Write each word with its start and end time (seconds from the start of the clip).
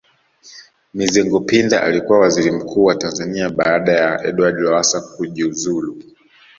Mizengo 0.93 1.39
Pinda 1.39 1.83
alikuwa 1.83 2.19
Waziri 2.19 2.51
Mkuu 2.51 2.83
wa 2.83 2.95
Tanzania 2.95 3.49
baada 3.49 3.91
ya 3.91 4.23
Edward 4.23 4.55
Lowassa 4.59 5.01
kujuzulu 5.01 6.01